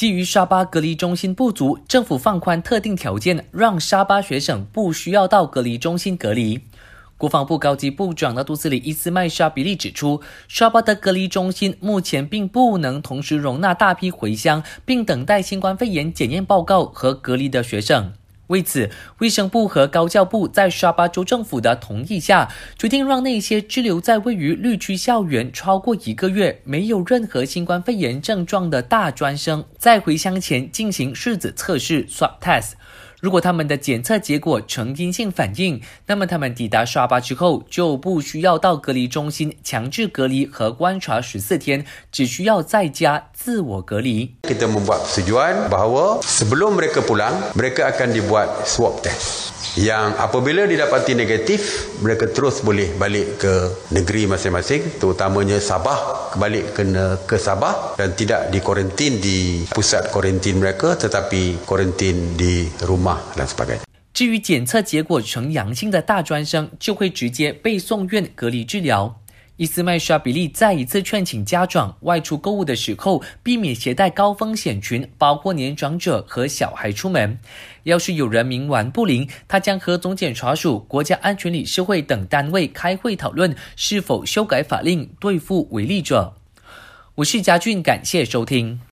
[0.00, 6.58] 基于沙巴隔离中心不足，政府放宽特定条件，让沙巴学生不需要到隔离中心隔离。
[7.18, 18.14] 国防部高级部长的杜斯里伊斯麦沙比利指出，沙巴的隔离中心目前并不能同时容纳大批回乡并等待新冠肺炎检验报告和隔离的学生。
[18.50, 32.72] 为此，卫生部和高教部在沙巴州政府的同意下，决定让那些滞留在位于绿区校园超过一个月、没有任何新冠肺炎症状的大专生，在回乡前进行试子测试 （swab test）。
[33.20, 44.34] 如果他们的检测结果呈阴性反应，那么他们抵达沙巴之后就不需要到隔离中心强制隔离和观察十四天，只需要在家自我隔离。
[44.42, 49.49] Kita membuat persetujuan bahawa sebelum mereka pulang, mereka akan dibuat swab test.
[49.79, 53.53] yang apabila didapati negatif mereka terus boleh balik ke
[53.91, 56.83] negeri masing-masing terutamanya Sabah kembali ke
[57.27, 63.83] ke Sabah dan tidak dikuarantin di pusat kuarantin mereka tetapi kuarantin di rumah dan sebagainya
[64.15, 69.13] 至于检测结果呈阳性的大专生，就会直接被送院隔离治疗。
[69.60, 77.38] 伊斯麦沙比利再一次劝请家长外出购物的时候，避免携带高风险群，包括年长者和小孩出门。
[77.82, 86.36] 要是有人冥顽不灵，他将和总检察署、国家安全理事会等单位开会讨论是否修改法令对付违例者。
[87.16, 88.80] 我是嘉俊，感谢收听。